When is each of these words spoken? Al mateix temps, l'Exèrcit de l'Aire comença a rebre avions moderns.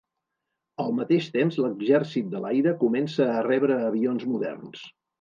Al 0.83 0.89
mateix 0.99 1.27
temps, 1.35 1.59
l'Exèrcit 1.67 2.33
de 2.33 2.43
l'Aire 2.47 2.75
comença 2.87 3.31
a 3.37 3.47
rebre 3.53 3.81
avions 3.95 4.31
moderns. 4.35 4.87